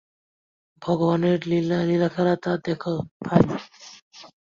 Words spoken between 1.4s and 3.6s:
লীলাখেলা তো দেখ, ভাই।